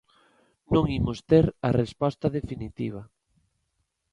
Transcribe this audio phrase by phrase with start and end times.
[0.73, 3.01] Non imos ter a resposta definitiva.